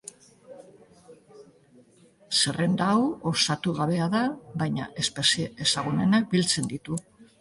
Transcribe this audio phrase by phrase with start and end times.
[2.37, 4.23] Zerrenda hau osatu gabea da,
[4.63, 6.99] baina espezie ezagunenak biltzen ditu.